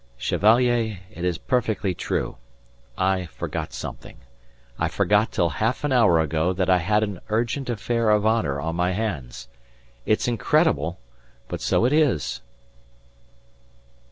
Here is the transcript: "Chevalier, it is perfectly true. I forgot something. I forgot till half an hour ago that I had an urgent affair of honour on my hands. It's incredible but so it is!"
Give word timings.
"Chevalier, 0.17 0.97
it 1.11 1.23
is 1.23 1.37
perfectly 1.37 1.93
true. 1.93 2.37
I 2.97 3.27
forgot 3.27 3.71
something. 3.71 4.17
I 4.79 4.87
forgot 4.87 5.31
till 5.31 5.49
half 5.49 5.83
an 5.83 5.91
hour 5.91 6.19
ago 6.19 6.53
that 6.53 6.71
I 6.71 6.79
had 6.79 7.03
an 7.03 7.19
urgent 7.29 7.69
affair 7.69 8.09
of 8.09 8.25
honour 8.25 8.59
on 8.59 8.75
my 8.75 8.93
hands. 8.93 9.47
It's 10.07 10.27
incredible 10.27 10.99
but 11.47 11.61
so 11.61 11.85
it 11.85 11.93
is!" 11.93 12.41